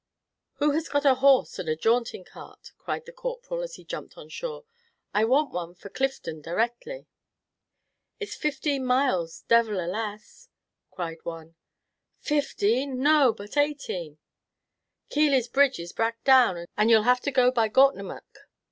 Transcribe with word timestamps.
"Who 0.55 0.71
has 0.71 0.89
got 0.89 1.05
a 1.05 1.13
horse 1.13 1.59
and 1.59 1.69
a 1.69 1.75
jaunting 1.75 2.23
car?" 2.25 2.57
cried 2.79 3.05
the 3.05 3.11
Corporal, 3.11 3.61
as 3.61 3.75
he 3.75 3.83
jumped 3.85 4.17
on 4.17 4.29
shore. 4.29 4.65
"I 5.13 5.25
want 5.25 5.53
one 5.53 5.75
for 5.75 5.91
Clifden 5.91 6.41
directly." 6.41 7.05
"It's 8.19 8.33
fifteen 8.35 8.83
miles 8.83 9.43
devil 9.47 9.79
a 9.79 9.85
less," 9.85 10.49
cried 10.89 11.19
one. 11.23 11.53
"Fifteen! 12.19 13.03
no, 13.03 13.31
but 13.31 13.57
eighteen! 13.57 14.17
Kiely's 15.11 15.47
bridge 15.47 15.77
is 15.77 15.93
brack 15.93 16.23
down, 16.23 16.65
and 16.75 16.89
you 16.89 16.97
'll 16.97 17.03
have 17.03 17.21
to 17.21 17.31
go 17.31 17.51
by 17.51 17.67
Gortnamuck." 17.69 18.47